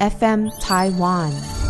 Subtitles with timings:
[0.00, 1.63] FM Taiwan。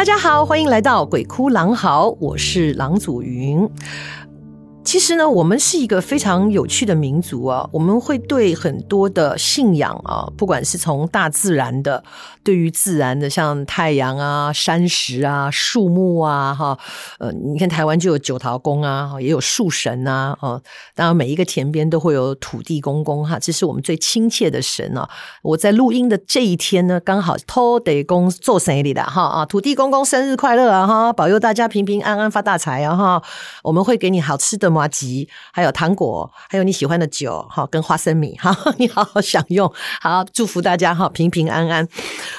[0.00, 3.68] 大家好，欢迎来到鬼哭狼嚎，我是郎祖云。
[4.90, 7.64] 其实呢，我们是一个非常有趣的民族啊。
[7.70, 12.02] 我们会对很多的信仰啊，不管是从大自然的，
[12.42, 16.76] 对于自然的，像太阳啊、山石啊、树木啊，哈，
[17.20, 20.60] 呃，你看台湾就有九桃公啊，也有树神啊，哦，
[20.96, 25.08] 当然每一个田边都会有土地公公哈，这是我们最亲切的神啊。
[25.42, 33.22] 我在录音的这一天呢，刚好土地公做生日的哈啊，土地公公生日快乐啊哈，保佑大家平平安安发大财啊哈，
[33.62, 34.79] 我们会给你好吃的嘛。
[34.80, 41.86] 麻吉，还有糖果，还有你喜欢的酒，哈，跟花生米，哈， 你好好享用，好，祝福大家哈，平平安安。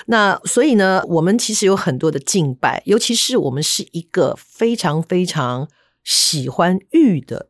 [0.07, 5.67] 那所以呢，我们其实有很多的敬拜，尤其是我们是一个非常非常
[6.03, 7.49] 喜欢玉的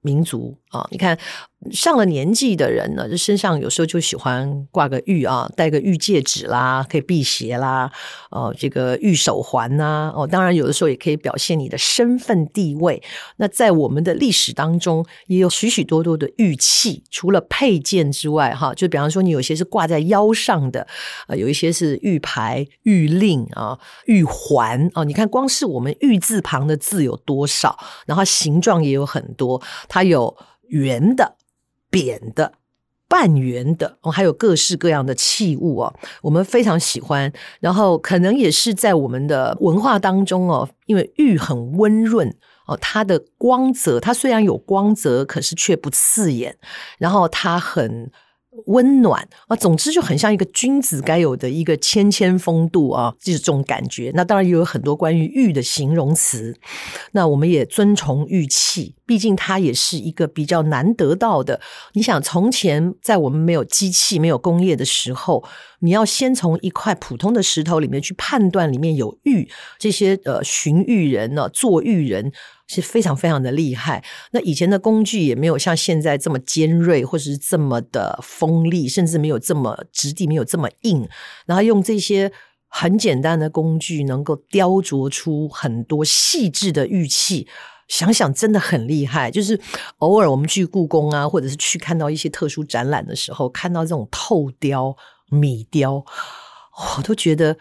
[0.00, 1.18] 民族啊，你看。
[1.72, 7.90] 上了年纪的人呢，就身上有时候就喜欢挂个玉啊，戴个玉戒指啦，可以辟邪啦，
[8.30, 13.02] 哦，这个玉手环呐，哦，当然有的时候也可以表现你的身份地位。
[13.38, 20.86] 那在我们的历史当中，也有许许多多的玉器，除了配件之外，哈，就比方说你有些是挂在腰上的，
[21.26, 25.02] 啊，有一些是玉牌、玉令啊、玉环啊。
[25.02, 30.36] 你看，光是我们玉字旁的字有多少，然后形状也有很多，它有
[30.68, 31.36] 圆的。
[31.90, 32.52] 扁的、
[33.08, 37.32] 半圆的，还有各式各样的器物哦，我们非常喜欢。
[37.60, 42.28] 然后可能也是在我们的文化当中哦，因为玉很温润
[42.66, 46.58] 哦，它的光泽，它虽然有光泽，可是却不刺眼。
[46.98, 48.12] 然后它很。
[48.66, 54.10] 温暖啊，总之就很像一个君子该有的一个谦谦风度啊，就是这种感觉。
[54.14, 56.56] 那当然也有很多关于玉的形容词。
[57.12, 61.60] 那我们也尊崇玉器，毕竟它也是一个比较难得到的。
[61.92, 65.44] 你想，从前在我们没有机器、没有工业的时候，
[65.80, 69.48] 你要先从一块普通的石头里面去判断里面有玉，
[69.78, 72.32] 这些呃寻玉人呢、做玉人。
[72.68, 74.04] 是非常非常的厉害。
[74.30, 81.08] 那以前的工具也没有像现在这么尖锐，或者是这么的锋利，甚至没有这么质地，没有这么硬。
[81.46, 82.30] 然后用这些
[82.68, 87.48] 很简单的工具，能够雕琢出很多细致的玉器。
[87.88, 89.30] 想想真的很厉害。
[89.30, 89.58] 就是
[89.98, 94.94] 偶尔我们去故宫啊，或者是去看到一些特殊展览的时候，看到这种透雕、
[95.30, 96.04] 米雕，
[96.96, 97.56] 我都觉得。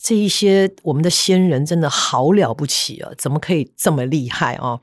[0.00, 3.10] 这一些我们的先人真的好了不起啊！
[3.18, 4.78] 怎么可以这么厉害啊？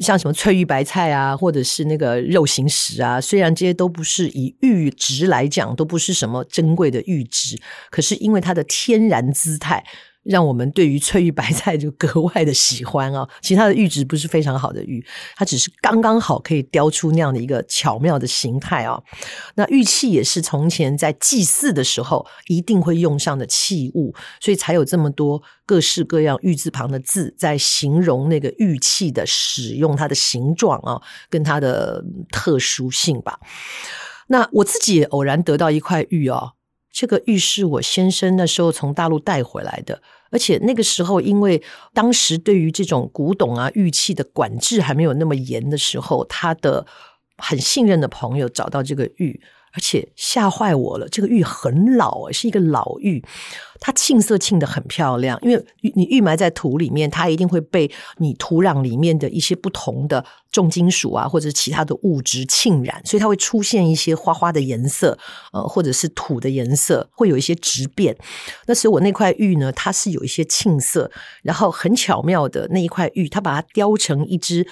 [0.00, 7.58] 像什么翠玉白菜啊，或者是那个肉形石啊，虽然这些都不是以玉质来讲，都不是什么珍贵的玉质，
[7.90, 9.84] 可是因为它的天然姿态。
[10.28, 13.26] 让我们对于翠玉白菜就格外的喜欢啊！
[13.40, 15.02] 其他的玉质不是非常好的玉，
[15.36, 19.02] 它只是刚刚好可以雕出那样的一个巧妙的形态啊。
[19.54, 31.00] 那玉器也是从前在祭祀的时候一定会用上的器物，所以才有这么多各式各样玉字旁的字，在形容那个玉器的使用，它的形状啊，
[31.30, 33.40] 跟它的特殊性吧。
[34.26, 36.52] 那我自己也偶然得到一块玉哦，
[36.92, 40.02] 这个玉是我先生那时候从大陆带回来的。
[40.30, 41.62] 而且那个时候，因为
[41.92, 46.86] 当时对于这种古董啊、玉器的管制还没有那么严的时候，他的
[47.36, 49.40] 很信任的朋友找到这个玉。
[49.78, 53.24] 而且吓坏我了，这个玉很老，是一个老玉，
[53.78, 55.38] 它沁色沁得很漂亮。
[55.40, 65.16] 因为你玉埋在土里面，它一定会被你土壤里面的一些不同的重金属啊，或者其他的物质浸染，所以它会出现一些花花的颜色，
[65.52, 68.16] 呃，或者是土的颜色，会有一些质变。
[68.66, 71.08] 那时候我那块玉呢，它是有一些沁色，
[71.44, 74.66] 然后很巧妙的那一块玉，它把它雕成一只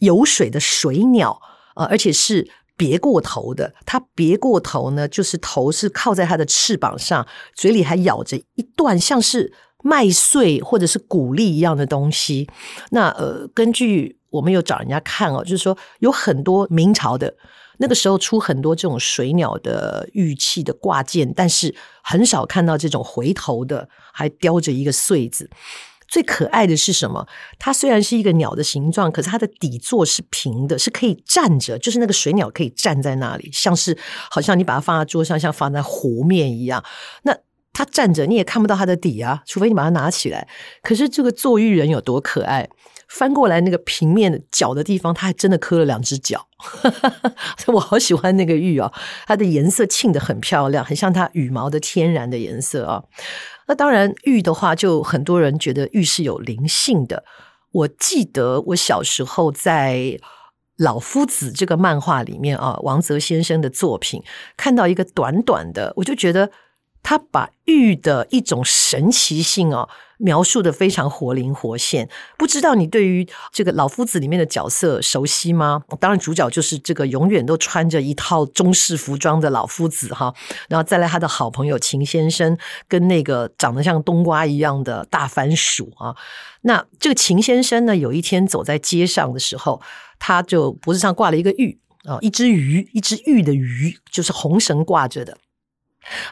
[0.00, 1.40] 游水的水鸟，
[1.76, 2.50] 呃，而且是。
[2.80, 12.48] 别过头的，它别过头呢，就是头是靠在它的翅膀上，嘴里还咬着一段像是麦穗或者是谷粒一样的东西。
[12.92, 17.34] 那呃，根据我们有找人家看哦，就是说有很多明朝的
[17.76, 25.50] 那个时候出很多这种水鸟的玉器的挂件，但是很少看到这种回头的，还叼着一个穗子。
[26.10, 27.26] 最可爱的是什么？
[27.56, 33.96] 它虽然是一个鸟的形状，可是它的底座是平的，是可以站着，就是那个水鸟可以站在那里，像是
[34.28, 36.84] 好像你把它放在桌上，像放在湖面一样。
[37.22, 37.34] 那
[37.72, 40.48] 它站着，你也看不到它的底啊，除非你把它拿起来。
[40.82, 42.68] 可是这个坐玉人有多可爱？
[43.08, 46.46] 翻过来那个平面的角的地方，它还真的磕了两只脚。
[47.66, 48.92] 我好喜欢那个玉哦，
[49.26, 53.02] 它的颜色沁得很漂亮，很像它羽毛的天然的颜色啊。
[53.70, 57.22] 那当然，玉的话，就很多人觉得玉是有灵性的。
[57.70, 59.94] 我记得我小时候在
[60.76, 64.24] 《老夫子》这个漫画里面啊，王泽先生的作品，
[64.56, 66.50] 看到一个短短的，我就觉得。
[67.02, 69.88] 他把玉的一种神奇性哦
[70.18, 72.08] 描述得非常活灵活现。
[72.36, 75.82] 不知道你对于这个老夫子里面的角色熟悉吗？
[75.98, 80.34] 当然，主角就是这个永远都穿着一套中式服装的老夫子哈，
[80.68, 82.56] 然后再来他的好朋友秦先生，
[82.86, 86.14] 跟那个长得像冬瓜一样的大番薯啊。
[86.62, 89.80] 那这个秦先生呢，有一天走在街上的时候，
[90.18, 95.38] 他就脖子上挂了一个玉啊，一只鱼，一只玉的鱼，就是红绳挂着的。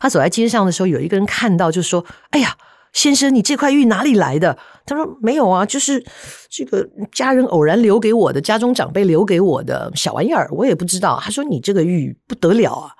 [0.01, 2.57] 他走在街上的时候，有一个人看到，就说：“哎呀，
[2.93, 6.05] 先生，你这块玉哪里来的？”他说：“没有啊，就是
[6.49, 12.93] 这个家人偶然留给我的，家中长辈留给我的小玩意儿，我也不知道。”他说：“你这个玉不得了啊，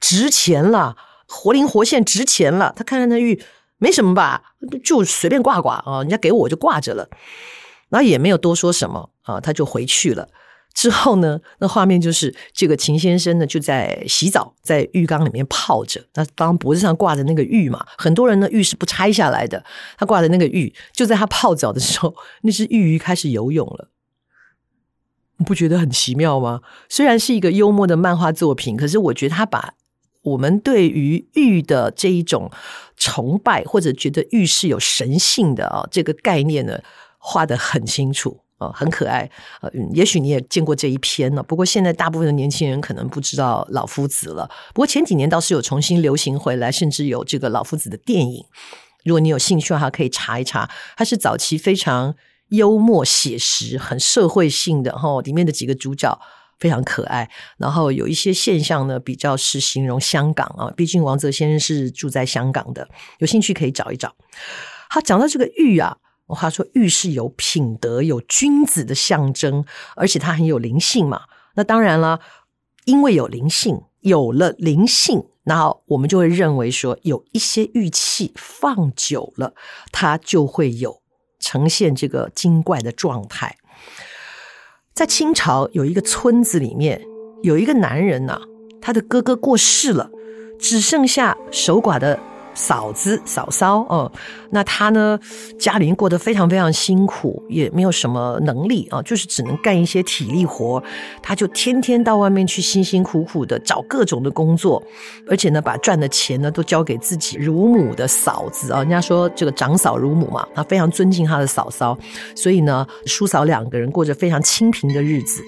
[0.00, 0.96] 值钱了，
[1.28, 3.40] 活灵活现，值钱了。”他看看那玉，
[3.78, 4.42] 没什么吧，
[4.84, 7.08] 就随便挂挂啊，人家给我就挂着了，
[7.88, 10.28] 然后也没有多说什么啊，他就回去了。
[10.76, 16.04] 之后呢，那画面就是这个秦先生呢就在洗澡，在浴缸里面泡着。
[16.14, 19.64] 那当脖子上挂着那个玉嘛，很多人呢玉是不拆下来的。
[19.96, 23.88] 他挂的那个玉，就在他泡澡的时候，那只玉鱼开始游泳了。
[25.38, 26.60] 你不觉得很奇妙吗？
[26.90, 29.72] 虽然是一个幽默的漫画作品，可是我觉得他把
[30.24, 32.50] 我们对于玉的这一种
[32.98, 36.80] 崇拜，或者觉得玉是有神性的啊这个概念呢，
[37.18, 38.42] 画得很清楚。
[38.58, 39.30] 哦，很可爱，
[39.60, 41.42] 呃，也许你也见过这一篇呢。
[41.42, 44.48] 不过现在大部分的年轻人可能不知道老夫子了。
[44.72, 48.42] 不过前几年倒是有重新流行回来，甚至有这个老夫子的电影。
[49.04, 50.70] 如果你有兴趣的话，可以查一查。
[50.96, 52.14] 它是早期非常
[52.48, 56.18] 幽默写实、很社会性的哈，里面的几个主角
[56.58, 57.30] 非常可爱。
[57.58, 62.88] 然后有一些现象呢，比较是形容香港啊，毕竟王泽先生是住在香港的。
[63.18, 64.14] 有兴趣可以找一找。
[64.88, 65.98] 他讲到这个玉啊。
[66.26, 69.64] 我话说玉是有品德、有君子的象征，
[69.94, 71.22] 而且它很有灵性嘛。
[71.54, 72.20] 那当然了，
[72.84, 79.54] 因为有灵性，有了灵性，然后我们就会认为说，有一些玉器放久了，
[79.92, 81.00] 它就会有
[81.38, 83.56] 呈现这个精怪的状态。
[84.92, 87.02] 在清朝有一个村子里面，
[87.42, 88.40] 有一个男人呐、
[88.80, 90.10] 他的哥哥过世了，
[90.58, 92.18] 只剩下守寡的。
[92.56, 94.10] 嫂子、嫂嫂，哦，
[94.50, 95.20] 那他呢？
[95.58, 100.82] 家里面过得非常非常辛苦，也没有什么能力啊，就是只能干一些体力活。
[101.22, 104.82] 他就天天到外面去，辛辛苦苦的找各种的工作，
[105.28, 108.78] 而且呢，把赚的钱呢都交给自己乳母的嫂子啊。
[108.78, 111.96] 人家说这个长嫂乳母嘛，他非常尊敬他的嫂嫂，
[112.34, 115.42] 所以呢，叔嫂两个人过着非常清贫的日子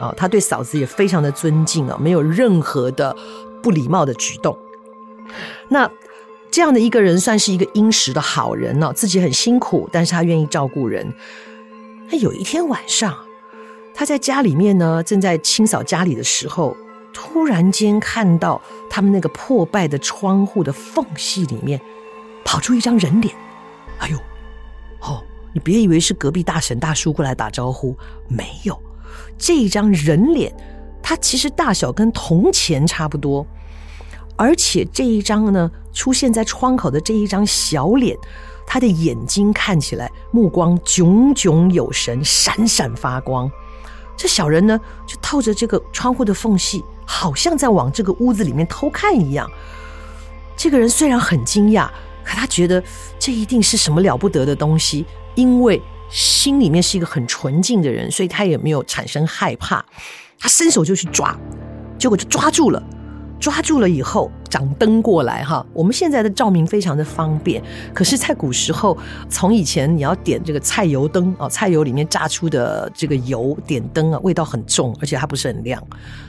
[0.00, 0.12] 啊。
[0.16, 3.14] 他对嫂子也非常的尊敬啊，没有任何的
[3.62, 4.58] 不礼貌的举动。
[5.68, 5.88] 那。
[6.50, 11.12] 这样的一个人算是一个殷实的好人呢，自己很辛苦，但是他愿意照顾人。
[12.10, 13.14] 他有一天晚上，
[13.94, 16.76] 他在家里面呢，正在清扫家里的时候，
[17.12, 21.80] 突然间看到他们那个破败的窗户的缝隙里面
[22.44, 23.34] 跑出一张人脸。
[23.98, 24.16] 哎呦，
[25.00, 27.94] 哦，你别以为是隔壁大婶大叔过来打招呼，
[28.26, 28.80] 没有，
[29.36, 30.52] 这一张人脸，
[31.02, 33.46] 它其实大小跟铜钱差不多。
[34.38, 38.16] 而且这一张呢，出现在窗口的这一张小脸，
[38.64, 43.50] 他的眼睛看起来目光炯炯有神，闪闪发光。
[44.16, 49.50] 这小人呢，就透着这个窗户的缝隙，好像在往这个屋子里面偷看一样。
[50.56, 51.88] 这个人虽然很惊讶，
[52.24, 52.82] 可他觉得
[53.18, 55.04] 这一定是什么了不得的东西，
[55.34, 59.84] 因为心里面是一个很纯净的人，所以他也没有产生害怕。
[60.38, 61.36] 他伸手就去抓，
[61.98, 62.80] 结果就抓住了。
[63.40, 65.64] 抓住了以后，掌灯过来哈。
[65.72, 67.62] 我们现在的照明非常的方便，
[67.94, 68.96] 可是，在古时候，
[69.28, 75.82] 从以前你要点这个菜油灯啊，菜油里面榨出的这个油点灯啊，味道很重，而且它不是很亮。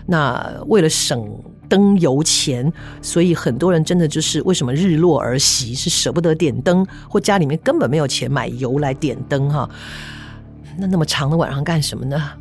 [0.05, 1.27] 那为了省
[1.67, 9.69] 灯油钱，所以很多人真的就是为什么日落而息，是舍不得点灯，或家里面根本没有钱买油来点灯哈。
[10.77, 12.31] 那那么长的晚上干什么呢？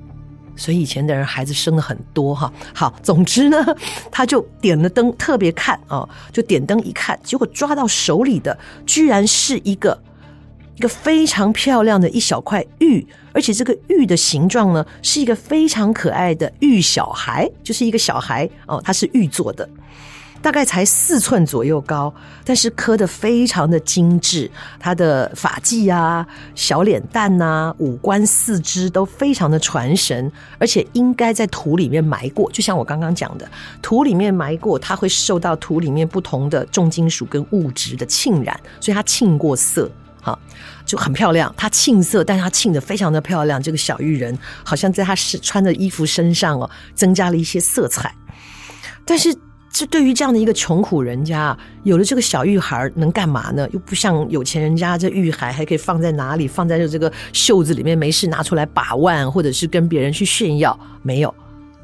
[0.58, 3.64] 所以以前的人孩子生的很多哈，好，总之呢，
[4.10, 9.96] 他就点了灯，特别看啊，就点灯一看，结果抓到手里的居然是一个
[10.74, 19.68] 一个非常漂亮的一小块玉，而且这个玉的形状呢，是一个非常可爱的玉小孩，就是一个小孩哦，他是玉做的。
[20.40, 22.14] 大概才四寸左右高，
[22.44, 24.50] 但是刻得非常的精致。
[24.78, 32.50] 他的发髻啊、小脸蛋呐、啊、五官四肢都非常的传神，而且应该在土里面埋过。
[32.52, 33.50] 就像我刚刚讲的，
[33.82, 39.90] 土里面埋过，它会受到土里面不同的重金属跟物质的沁染，所以它沁过色，
[40.22, 40.38] 哈，
[40.86, 41.52] 就很漂亮。
[41.56, 43.60] 它沁色，但是它沁得非常的漂亮。
[43.60, 48.14] 这个小玉人好像在他是穿的衣服身上哦，增加了一些色彩，
[49.04, 49.36] 但是。
[49.78, 53.68] 这对于这样的一个穷苦人家，有了这个小玉孩能干嘛呢？
[53.72, 56.48] 又不像有钱人家，这玉孩还可以放在哪里？
[56.48, 60.76] 放在这个袖子里面，没事拿出来把玩，或者是跟别人去炫耀。
[61.00, 61.32] 没有，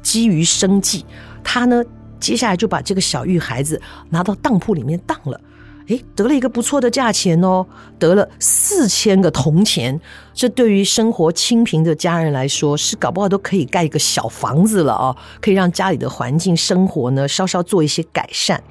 [0.01, 1.05] 基于生计，
[1.41, 1.81] 他呢，
[2.19, 5.39] 接下来就把这个小玉孩子拿到当铺里面当了。
[5.87, 7.65] 诶，得了一个不错的价钱哦，
[7.99, 9.99] 得了四千个铜钱。
[10.33, 18.61] 这对于生活清贫的家人来说，是搞不好都可以盖一个小房子了哦，可以让家里的环境生活呢稍稍做一些改善。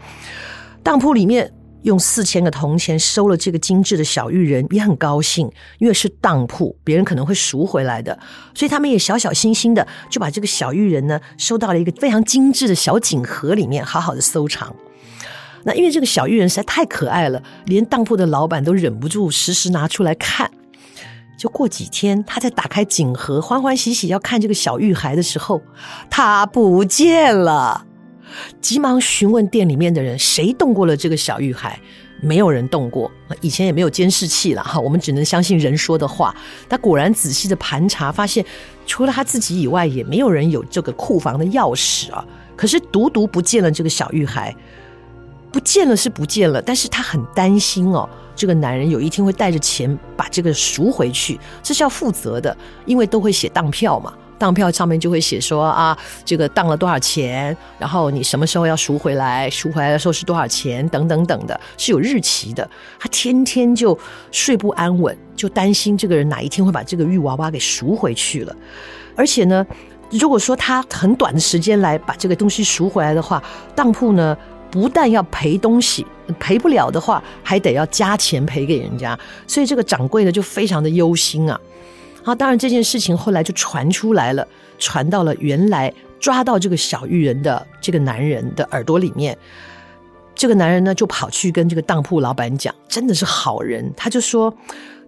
[0.82, 1.50] 当铺里面
[1.82, 8.18] 用四千个铜钱收了这个精致的小玉人，也很高兴，因为是当铺，别人可能会赎回来的，
[8.54, 14.74] 所以他们也小小心心的就把这个小玉人呢收到了一个非常精致的小锦盒里面，好好的收藏。
[15.64, 20.50] 那因为这个小玉人实在太可爱了，连当铺的老板都忍不住时时拿出来看。
[21.36, 25.60] 就过几天，他在打开锦盒，欢欢喜喜要看这个小玉孩的时候，
[26.08, 27.84] 他不见了。
[28.60, 31.78] 急忙询问店里面的人，谁动过了这个小玉孩？
[32.20, 33.10] 没有人动过。
[33.40, 36.34] 以前也没有监视器了哈，我们只能相信人说的话。
[36.68, 38.44] 他果然仔细的盘查，发现
[38.86, 42.24] 除了他自己以外，也没有人有这个库房的钥匙啊。
[42.56, 44.54] 可是独独不见了这个小玉孩。
[45.54, 52.56] 不见了是不见了，但是他很担心哦，这个男人有一天会带着钱把这个赎回去，这是要负责的，
[52.86, 62.68] 因为都会写当票嘛，当票上面就会写说啊，这个当了多少钱，然后你什么时候要赎回来，赎回来的时候是多少钱，等等等的，是有日期的。
[62.98, 63.96] 他天天就
[64.32, 68.56] 睡不安稳，就担心这个人哪一天会把这个玉娃娃给赎回去了，
[69.14, 69.64] 而且呢，
[70.10, 73.40] 如果说他很短的时间来把这个东西赎回来的话，
[73.76, 74.36] 当铺呢，
[74.74, 76.04] 不但要赔东西，
[76.40, 79.16] 赔不了的话，还得要加钱赔给人家，
[79.46, 81.60] 所以这个掌柜的就非常的忧心啊。
[82.24, 84.44] 啊，当然这件事情后来就传出来了，
[84.76, 89.38] 传到了原来抓到这个小玉人的这个男人的耳朵里面。
[90.34, 94.52] 这个男人呢，就跑去跟这个当铺老板讲，真的是好人，他就说。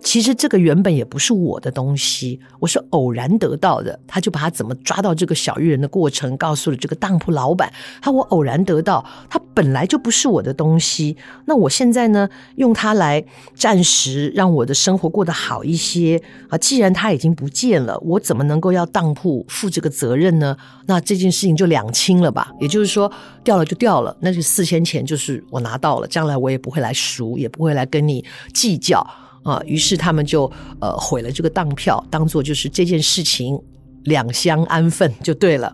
[0.02, 3.98] 其实这个原本也不是我的东西，我是偶然得到的。
[4.06, 7.72] 他就把他怎么抓到这个小玉人的过程告诉了这个当铺老板。
[8.00, 11.16] 他我偶然得到，他本来就不是我的东西。
[11.46, 13.24] 那我现在呢，用它来
[13.54, 16.56] 暂时让我的生活过得好一些啊。
[16.58, 20.56] 既然他已经不见了，我怎么能够要当铺负这个责任呢？
[20.86, 22.52] 那这件事情就两清了吧。
[22.60, 23.10] 也就是说，
[23.42, 28.24] 掉了就掉了，那这四千钱就是我拿到了，将来我也不会来赎，也不会来跟你
[28.54, 29.04] 计较。
[29.46, 30.50] 啊，于是他们就
[30.80, 33.56] 呃毁了这个当票，当做就是这件事情
[34.02, 35.72] 两相安分就对了。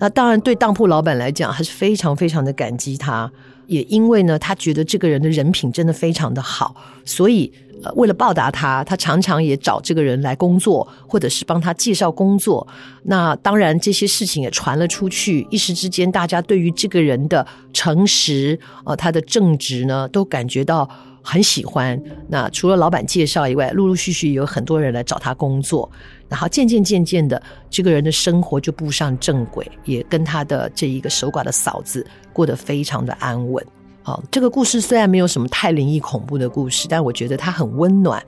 [0.00, 3.30] 那当然对当铺老板来讲还是非常非常的感激他，
[3.68, 6.74] 也因为呢他觉得这个人的人品真的非常的好，
[7.04, 7.52] 所以
[7.84, 12.66] 呃为了报答他，他常常也找这个人来工作，或者是帮他介绍工作。
[13.04, 20.88] 那当然这些事情也传了出去，一时之间大家对于这个人的诚实呃他的正直呢都感觉到。
[21.22, 22.00] 很喜欢。
[22.28, 25.90] 那除了老板介绍以外，陆陆续续有很多人来找他工作，
[26.28, 33.64] 然后渐渐渐渐的，这个人的生活就步上正轨，也跟他的这一个守寡的嫂子过得非常的安稳。
[34.02, 38.24] 好，这个故事虽然没有什么太灵异恐怖的故事，但我觉得它很温暖。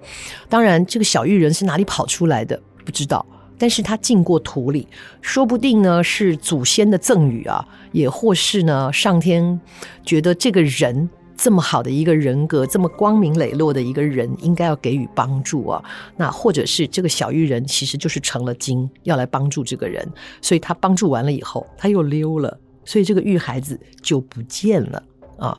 [0.49, 3.25] 当然，这个小玉人是哪里跑出来的不知道，
[3.57, 4.87] 但是他进过土里，
[5.23, 9.59] 说不定呢是祖先的赠予啊，也或是呢上天
[10.05, 11.09] 觉得这个人。
[11.43, 15.83] 这么好的一个人格，这么光明磊落的一个人，应该要给予帮助啊。
[16.19, 20.07] 那或者是这个小玉人其实就是成了精，要来帮助这个人，
[20.43, 25.03] 所以他帮助完了以后，他又溜了，所以这个玉孩子就不见了
[25.39, 25.59] 啊。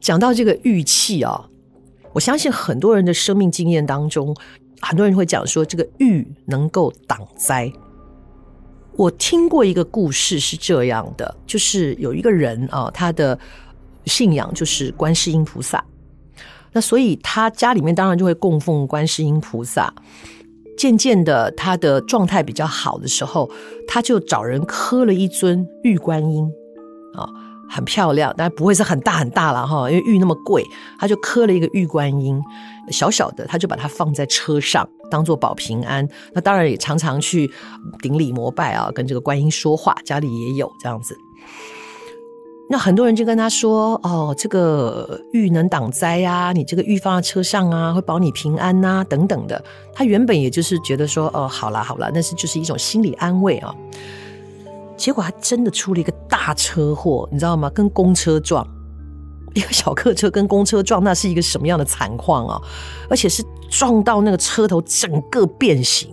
[0.00, 1.48] 讲到这个玉器啊，
[2.12, 4.32] 我相信很多人的生命经验当中，
[4.80, 7.68] 很多人会讲说这个玉能够挡灾。
[8.94, 13.36] 我听过一个故事是这样的，就是有一个人啊，他的。
[14.06, 15.84] 信仰就是观世音菩萨，
[16.72, 19.92] 那所以他家里面当然就会供奉观世音菩萨。
[20.74, 23.48] 渐渐的，他的状态比较好的时候，
[23.86, 26.50] 他就找人刻了一尊玉观音
[27.14, 27.28] 啊，
[27.68, 30.64] 很漂亮，但不会是很大很大了哈，因为玉那么贵，
[30.98, 32.40] 他就刻了一个玉观音，
[32.90, 36.08] 小小的，他就把它放在车上，当做保平安。
[36.32, 37.48] 那当然也常常去
[38.00, 41.14] 顶礼膜拜啊，跟这个观音说话，家里也有这样子。
[42.72, 49.62] 那很多人就跟他说：“哦，这个玉能挡灾呀，你这个玉放在车上啊，会保你平安呐、啊，等等的。”
[49.92, 53.74] 他原本也就是觉得说：“哦，好啦好啦，那是就是一种心理安慰啊。”
[54.96, 57.68] 结果还真的出了一个大车祸，你知道吗？
[57.68, 58.66] 跟公车撞，
[59.52, 62.58] 一个小客车跟公车撞，那是一个什么样的惨况啊？
[63.10, 66.08] 而且是撞到那个车头整个变形。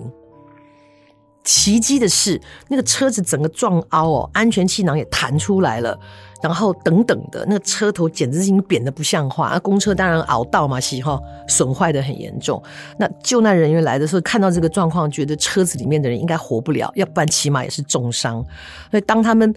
[1.49, 5.99] 奇迹的是，那个车子整个撞凹哦，安全气囊也弹出来了，
[6.43, 9.49] 然后等等的，那个车头简直已经扁得不像话。
[9.51, 12.61] 那公车当然凹到嘛，喜哈，损坏得很严重。
[12.99, 18.45] 那救难人员来的时候，看到这个状况，觉得车子里面的人应该活不了，要不然起码也是重伤。
[18.91, 19.51] 所以当他们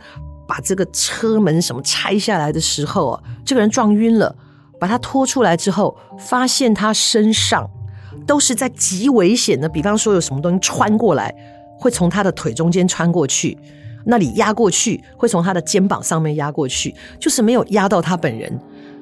[0.49, 4.35] 把这个车门什么拆下来的时候啊，这个人撞晕了，
[4.81, 7.69] 把他拖出来之后，发现他身上
[8.27, 11.35] 都是在极危险的，比方说有什么东西穿过来。
[11.83, 13.59] 会从他的腿中间穿过去，
[14.07, 18.57] 那里压过去，会从他的肩膀上面压过去，就是没有压到他本人，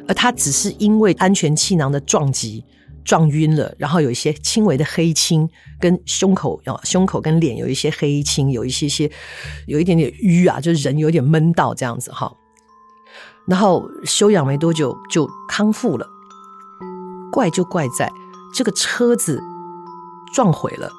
[0.08, 2.64] 而他只是因为安全气囊的撞击
[3.04, 5.46] 撞晕了，然后有一些轻微的黑青，
[5.78, 9.10] 跟胸口啊，胸口跟脸有一些黑青，有一些些
[9.66, 12.32] 有一点点淤啊，就是人有点闷到这样子哈，
[13.46, 16.06] 然后休养没多久就康复了，
[17.30, 18.10] 怪就怪在
[18.54, 19.38] 这个车子
[20.32, 20.90] 撞毁了。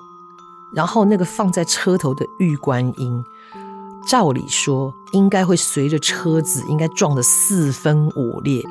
[0.73, 3.23] 然后那个放在车头的玉观音，
[4.07, 8.63] 照理说应该会随着车子应该撞得四分五裂，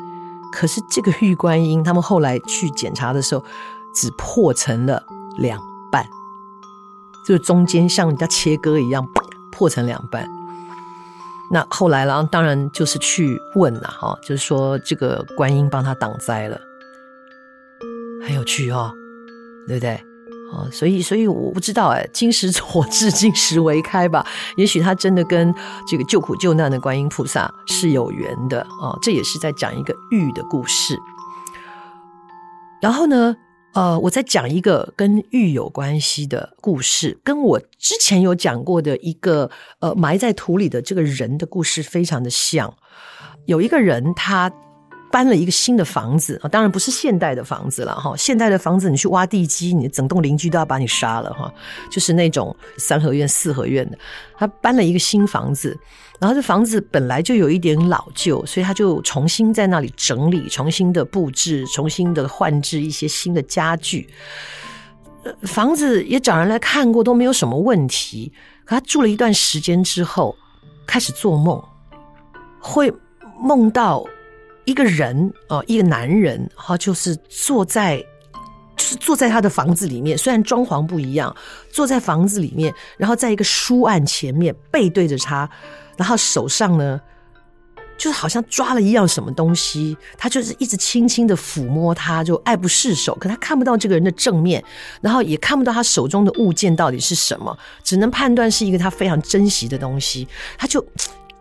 [0.52, 3.44] 可是这个玉观音他们后来去检查的时候，
[3.94, 5.02] 只破成了
[5.38, 5.60] 两
[5.92, 6.04] 半，
[7.26, 9.06] 就是中间像人家切割一样
[9.52, 10.28] 破成两半。
[11.52, 16.60] 那后来呢，当然就是去问了哈，就是说这个观音帮他挡灾了，
[18.24, 18.92] 很有趣哦，
[19.66, 20.00] 对不对？
[20.52, 24.26] 啊，所以，所以我不知道哎，金石错置， 金石为开吧。
[24.56, 25.54] 也许他真的跟
[25.88, 28.98] 这个救苦救难的观音菩萨是有缘的啊。
[29.00, 30.98] 这也是在讲一个玉的故事。
[32.80, 33.36] 然后呢，
[33.74, 42.74] 呃，我再讲一个跟玉有关系的故事，跟我之前有讲过的一个呃埋在土里的这个人的故事非常的像。
[43.46, 44.52] 有一个人他。
[45.10, 48.14] 搬了一个新的房子啊，当然不是现代的房子了哈。
[48.16, 51.52] 现代的房子，你去挖地基，你整栋邻居都要把你杀了哈。
[51.90, 53.98] 就是那种三合院、四合院的。
[54.38, 55.76] 他搬了一个新房子，
[56.20, 64.08] 然后这房子本来就有一点老旧，所以他就重新在那里整理，重新的布置，重新的换置一些新的家具。
[65.42, 68.32] 房子也找人来看过，都没有什么问题。
[68.64, 70.36] 可他住了一段时间之后，
[70.86, 71.60] 开始做梦，
[72.60, 72.92] 会
[73.42, 74.04] 梦到。
[74.64, 77.96] 一个人哦，一个男人哈，就是坐在，
[78.76, 81.34] 就是坐在他的房子里面，虽然装潢不一样，
[81.70, 85.48] 坐在房子里面，然后在一个书案前面背对着他，
[85.96, 87.00] 然后手上呢，
[87.96, 94.62] 就是好像抓了一样什么东西，他就是一直轻轻的抚摸他，就爱不释手，可他看不到这个人的正面，
[95.00, 100.84] 然后也看不到他手中的物件到底是什么，只能判断是一个他非常珍惜的东西，他就。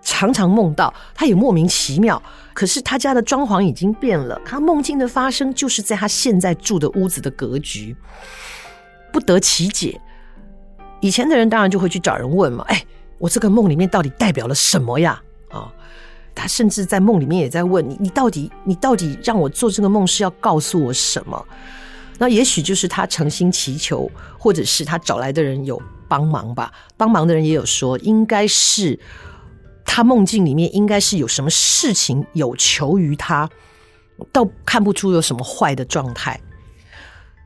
[0.02, 2.20] 常常梦到，他也莫名其妙。
[2.54, 7.96] 可是他家的装潢已经变了，他梦境的发生就是在他现在住的屋子的格局，
[9.14, 10.00] 不得其解。
[11.00, 12.84] 以前的人当然就会去找人问嘛，哎，
[13.18, 15.22] 我这个梦里面到底代表了什么呀？
[15.50, 15.72] 啊、
[16.36, 21.46] 他甚至在梦里面也在问你，你到底，你到底让我做这个梦是要告诉我什么？
[22.18, 26.70] 那也许就是他诚心祈求，或者是他找来的人有帮忙吧。
[26.98, 29.00] 帮忙的人也有说，应该是。
[29.86, 33.50] 他梦境里面应该是有什么事情有求于他，
[34.32, 36.40] 倒看不出有什么坏的状态，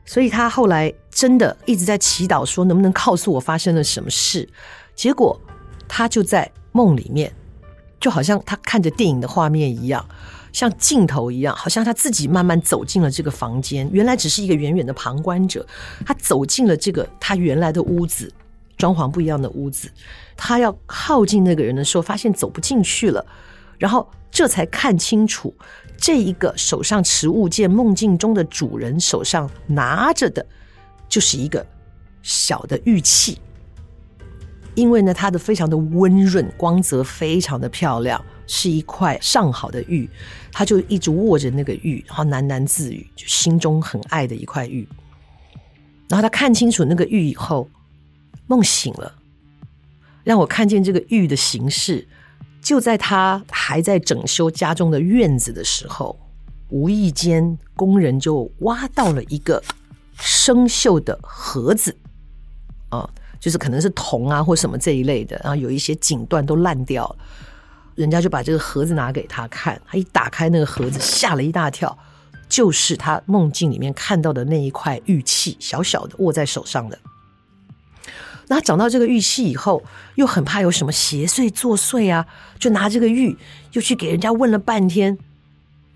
[0.04, 4.48] 所以他后来真的一直在祈祷，说能不能告诉我发生了什么事。
[4.94, 5.40] 结果
[5.88, 7.34] 他就在梦里面，
[7.98, 10.06] 就好像他看着电影的画面一样，
[10.52, 13.88] 像镜头一样，好像他自己慢慢走进了这个房间。
[13.92, 15.66] 原来只是一个远远的旁观者，
[16.04, 18.32] 他走进了这个他原来的屋子。
[18.76, 19.88] 装潢不一样的屋子，
[20.36, 23.24] 他要靠近那个人的时候，发现走不进去了，
[23.78, 25.54] 然后这才看清楚，
[25.96, 30.44] 这一个手上持物件，梦境中的主人手上拿着的，
[31.08, 31.64] 就是一个
[32.22, 33.38] 小的玉器。
[34.74, 40.10] 因为呢，它的非常的温润，光泽非常的漂亮，是一块上好的玉，
[40.50, 44.88] 他就一直握着那个玉，然后喃喃自语，就心中很爱的一块玉。
[46.08, 47.68] 然后他看清楚那个玉以后。
[48.46, 49.14] 梦醒了，
[50.22, 52.06] 让我看见这个玉的形式，
[52.60, 56.18] 就在他还在整修家中的院子的时候，
[56.68, 59.62] 无意间工人就挖到了一个
[60.18, 61.96] 生锈的盒子，
[62.88, 63.08] 啊，
[63.40, 67.16] 就是可能是铜啊或什么这一类的，然后有一些锦缎都烂掉了。
[67.94, 71.96] 人家就把这个盒子拿给他看，他一打开那个盒子，吓了一大跳，
[72.48, 76.98] 就是他梦境里面看到的那一块玉器，小小的握在手上的。
[78.48, 79.82] 那他找到这个玉器以后，
[80.16, 82.26] 又很怕有什么邪祟作祟啊，
[82.58, 83.36] 就拿这个玉
[83.72, 85.18] 又去给人家问了半天，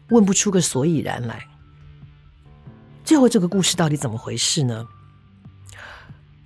[0.08, 1.46] 问不出个所以然来。
[3.04, 4.86] 最后这个故事到底怎么回事呢？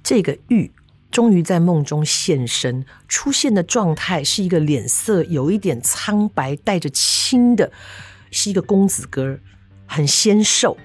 [0.03, 0.71] 这个玉
[1.11, 7.71] 终于在梦中现身，出现的状态是一个脸色有一点苍白、带着青的，
[8.31, 9.39] 是一个公子哥，
[9.87, 10.77] 很纤瘦，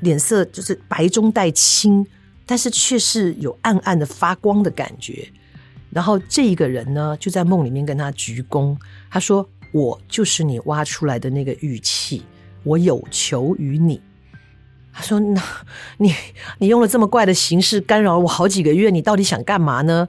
[0.00, 2.06] 脸色就是白中带青。
[2.48, 5.30] 但是却是有暗暗的发光的感觉，
[5.90, 8.74] 然后这一个人呢，就在梦里面跟他鞠躬，
[9.10, 12.24] 他说：“我就是你挖出来的那个玉器，
[12.64, 14.00] 我有求于你。”
[14.90, 15.42] 他说：“那
[15.98, 16.14] 你
[16.58, 20.08] 你用了这么怪的形式干扰了我好几个月，你到底想干嘛呢？”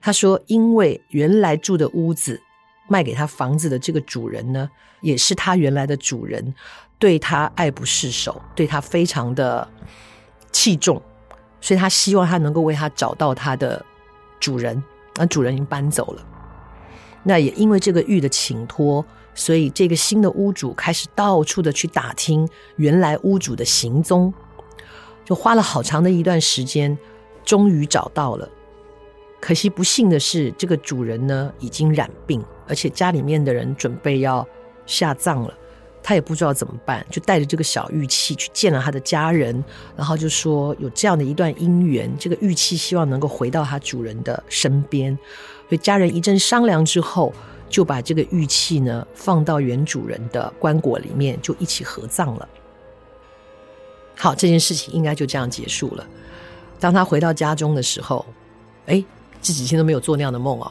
[0.00, 2.40] 他说：“因为原来住的屋子
[2.88, 4.68] 卖给他房子的这个主人呢，
[5.02, 6.54] 也是他原来的主人，
[6.98, 9.68] 对他爱不释手，对他非常的
[10.50, 11.00] 器重。”
[11.64, 13.82] 所以他希望他能够为他找到他的
[14.38, 14.84] 主人，
[15.16, 16.22] 那主人已经搬走了。
[17.22, 19.02] 那也因为这个玉的请托，
[19.34, 22.46] 所以这个新的屋主开始到处的去打听
[22.76, 24.30] 原来屋主的行踪，
[25.24, 26.98] 就花了好长的一段时间，
[27.46, 28.46] 终于找到了。
[29.40, 34.46] 可惜不幸的是，这个主人呢已经染病，而且家里面的人准备要
[34.84, 35.54] 下葬了。
[36.06, 39.64] 他也不知道怎么办，就带着这个小玉器去见了他的家人，
[39.96, 45.18] 然后就说有这样的一段姻缘，这个玉器希望能够回到他主人的身边。
[45.66, 47.32] 所以家人一阵商量之后，
[47.70, 52.46] 就把这个玉器呢放到原主人的棺椁里面，就一起合葬了。
[54.14, 56.06] 好，这件事情应该就这样结束了。
[56.78, 58.26] 当他回到家中的时候，
[58.84, 59.02] 哎，
[59.40, 60.70] 这几天都没有做那样的梦啊。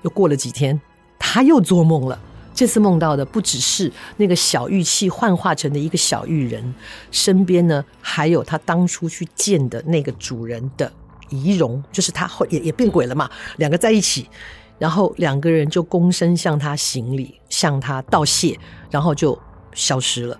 [0.00, 0.80] 又过了几天，
[1.18, 2.18] 他又做梦了。
[2.60, 6.74] 这次梦到的不只是那个小玉器幻化成的一个小玉人，
[7.10, 10.92] 身边呢还有他当初去见的那个主人的
[11.30, 14.28] 仪容，就是他后也也变鬼了嘛，两个在一起，
[14.78, 19.38] 然后两个人就躬身向他行礼，向他道谢，然后就
[19.72, 20.38] 消失了。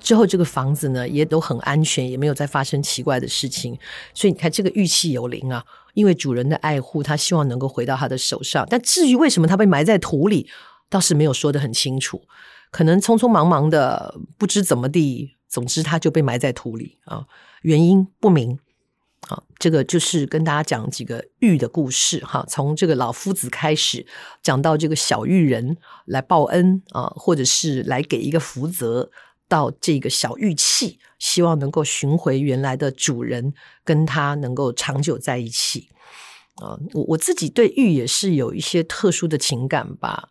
[0.00, 3.78] 之后这个房子呢也都很安全，也没有再发生奇怪的事情。
[4.14, 8.66] 所以你看，这个玉器有灵啊，因为主人的爱护，他希望能够回到他的手上。
[8.70, 10.48] 但至于为什么他被埋在土里？
[10.92, 12.20] 倒是没有说得很清楚，
[12.70, 17.24] 可能匆匆忙忙的不知怎么地，总之他就被埋在土里啊，
[17.62, 18.58] 原因不明
[19.28, 19.42] 啊。
[19.58, 24.06] 这个就是跟大家讲几个玉的故事哈，从这个老夫子开始
[24.42, 29.10] 讲到这个小玉人来报恩啊，或者是来给一个福泽，
[29.48, 35.88] 到这个小玉器，希望能够寻回原来的主人，跟他能够长久在一起
[36.56, 36.76] 啊。
[36.92, 40.28] 我我自己对玉也是有一些特殊的情感吧。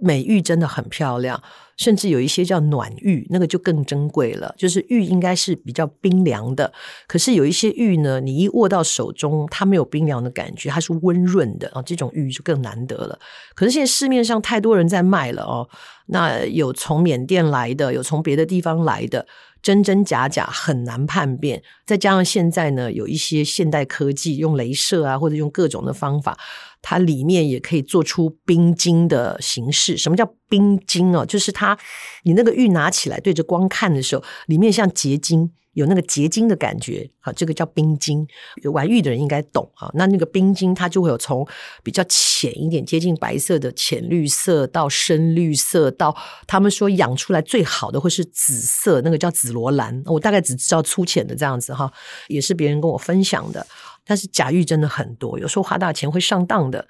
[0.00, 1.42] 美玉真的很漂亮，
[1.76, 4.54] 甚至有一些叫暖玉，那个就更珍贵了。
[4.56, 6.72] 就是玉应该是比较冰凉的，
[7.08, 11.82] 可是有一些玉呢，你一握到手中，它没有冰凉的感觉，它是温润的啊。
[11.82, 13.18] 这种玉就更难得了。
[13.54, 15.68] 可是现在市面上太多人在卖了哦，
[16.06, 19.26] 那有从缅甸来的，有从别的地方来的，
[19.60, 21.62] 真真假假很难判辨。
[21.84, 26.38] 再加上现在呢，有一些现代科技，用镭射啊，或者用各种的方法。
[26.82, 29.96] 它里面也可以做出冰晶的形式。
[29.96, 31.24] 什么叫冰晶哦？
[31.24, 31.78] 就是它，
[32.24, 37.10] 你那个玉拿起来对着光看的时候，里面像结晶，有那个结晶的感觉。
[37.20, 38.26] 好，这个叫冰晶。
[38.62, 39.90] 有玩玉的人应该懂啊。
[39.94, 41.46] 那那个冰晶，它就会有从
[41.82, 50.02] 比较浅一点、接近白色的浅绿色，到深绿色，到他们说养出来最好的会是紫色，那个叫紫罗兰。
[50.06, 51.92] 我大概只知道粗浅的这样子哈，
[52.28, 53.66] 也是别人跟我分享的。
[54.04, 56.86] 但是假玉真的很多，有时候花大钱会上当的。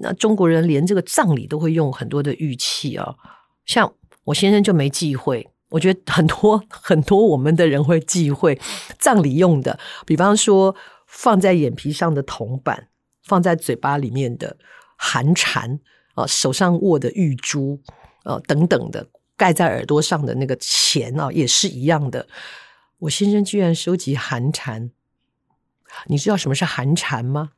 [0.00, 3.14] 那中国人连这个葬礼都会用很多的玉器啊，
[3.64, 3.92] 像
[4.24, 5.48] 我先生就没忌讳。
[5.70, 8.58] 我觉得很多很多我们的人会忌讳
[8.98, 10.74] 葬礼用的，比方说
[11.06, 12.88] 放在眼皮上的铜板，
[13.22, 14.56] 放在嘴巴里面的
[14.96, 15.78] 寒蝉
[16.14, 17.80] 啊，手上握的玉珠
[18.24, 22.26] 啊等等的，盖在耳朵上的那个钱啊，也是一样的。
[23.00, 24.90] 我先生居然收集寒蝉。
[26.06, 27.50] 你知道什么是寒蝉吗？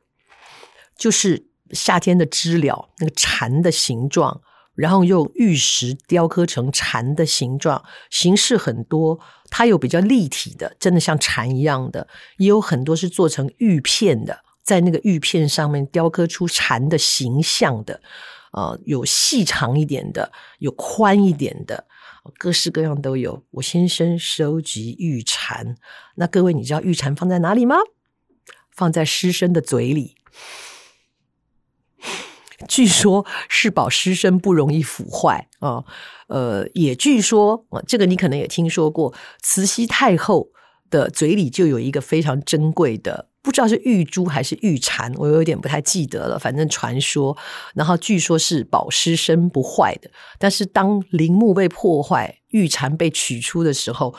[0.95, 4.41] 就是夏天的知了，那个蝉的形状，
[4.75, 9.19] 然后用玉石雕刻成蝉的形状，形式很多。
[9.49, 12.07] 它有比较立体的，真的像蝉一样的，
[12.37, 18.01] 也有很多是做成玉片的，在那个玉片上面雕刻出蝉的形象的。
[18.83, 21.85] 有细长一点的，有宽一点的，
[22.37, 23.43] 各式各样都有。
[23.51, 25.75] 我先生收集玉蝉，
[26.15, 27.75] 那各位你知道玉蝉放在哪里吗？
[28.69, 30.15] 放在师生的嘴里。
[32.67, 35.83] 据说是保师生不容易腐坏啊，
[36.27, 40.49] 呃，也据说啊这个你可能也听说过，慈禧太后
[40.89, 46.37] 的嘴里就有一个非常珍贵的，不知道是玉珠还是玉蝉，我有点不太记得了。
[46.37, 47.35] 反正传说，
[47.73, 50.11] 然后据说是保师生不坏的。
[50.37, 54.13] 但是当陵墓被破坏，玉蝉被取出的时候，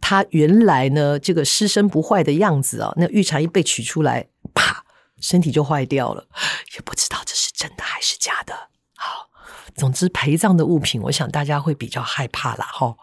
[0.00, 4.84] 它原来呢这个师生不坏的样子啊，那玉蝉一被取出来，啪，
[5.20, 6.26] 身体就坏掉了，
[6.74, 8.54] 也不知道这是真的还是假的。
[8.96, 9.28] 好，
[9.74, 12.66] 总之陪葬的物品，我想大家会比较害怕啦。
[12.72, 12.96] 哈。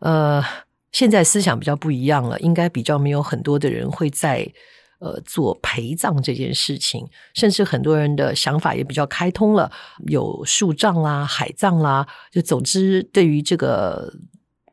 [0.00, 0.44] 呃。
[0.94, 4.48] 现在思想比较不一样了，应该比较没有很多的人会在
[5.00, 7.04] 呃做陪葬这件事情，
[7.34, 9.68] 甚至很多人的想法也比较开通了，
[10.06, 14.14] 有树葬啦、海葬啦，就总之对于这个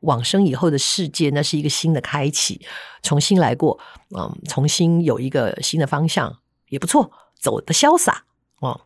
[0.02, 2.64] 往生以后的世界，那是一个新的开启，
[3.02, 3.80] 重新来过，
[4.16, 8.26] 嗯，重新有一个新的方向也不错，走得潇洒
[8.60, 8.82] 哦。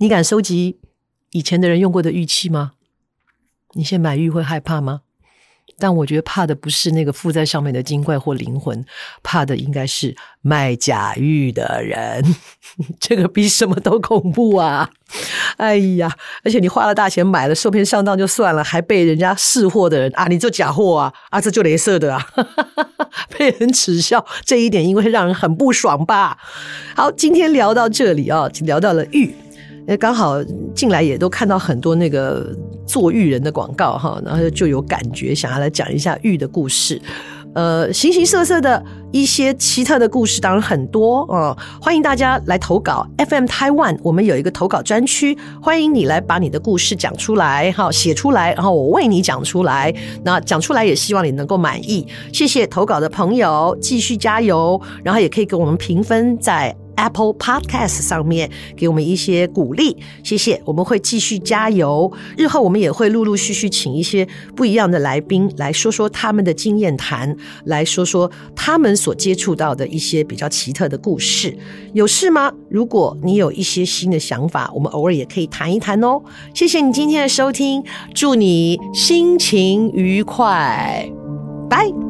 [0.00, 0.78] 你敢收集
[1.32, 2.72] 以前的人用过的玉器吗？
[3.74, 5.00] 你现在买玉会害怕吗？
[5.76, 8.84] 但我觉得怕的不是那个附在上面的精怪或灵魂，
[9.24, 12.24] 怕的应该是卖假玉的人，
[13.00, 14.88] 这个比什么都恐怖啊！
[15.56, 22.24] 哎呀，而且你花了大钱买了，受骗上当就算了，还被人家识货的人啊，你做假货啊，啊，这就雷射的啊，
[23.36, 26.38] 被人耻笑，这一点应该让人很不爽吧？
[26.94, 29.34] 好，今天聊到这里啊，聊到了玉。
[29.88, 30.36] 那，刚好
[30.74, 32.54] 进来也都看到很多那个
[32.86, 37.00] 做玉人的广告哈，然后就有感觉想要来讲一下玉的故事，
[37.54, 49.90] 呃，形形色色的一些奇特的故事当然很多啊，欢迎大家来投稿 FM Taiwan，我们有一个投稿专区，欢迎你来把你的故事讲出来哈，写出来，然后我为你讲出来，
[50.22, 56.76] 那讲出来也希望你能够满意，谢谢投稿的朋友，继续加油，然后也可以给我们评分在。
[56.98, 62.12] Apple Podcast 上面给我们一些鼓励，谢谢，我们会继续加油。
[62.36, 67.34] 日后我们也会陆陆续续请一些不一样的来宾来说说他们的经验谈，
[67.64, 71.56] 来说说他们所接触到的一些比较奇特的故事。
[71.92, 72.52] 有事吗？
[72.68, 76.20] 如果你有一些新的想法，我们偶尔也可以谈一谈哦。
[76.52, 81.08] 谢谢你今天的收听，祝你心情愉快，
[81.70, 82.07] 拜。